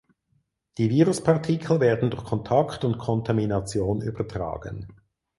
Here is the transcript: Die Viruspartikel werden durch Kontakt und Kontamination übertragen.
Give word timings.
Die 0.79 0.89
Viruspartikel 0.89 1.79
werden 1.79 2.09
durch 2.09 2.23
Kontakt 2.23 2.83
und 2.83 2.97
Kontamination 2.97 4.01
übertragen. 4.01 4.87